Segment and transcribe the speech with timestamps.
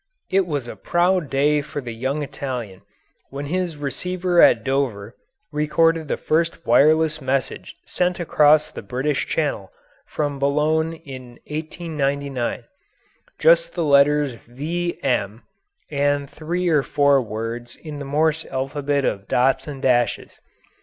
[0.31, 2.81] It was a proud day for the young Italian
[3.29, 5.15] when his receiver at Dover
[5.51, 9.71] recorded the first wireless message sent across the British Channel
[10.07, 12.63] from Boulogne in 1899
[13.37, 15.43] just the letters V M
[15.91, 20.39] and three or four words in the Morse alphabet of dots and dashes.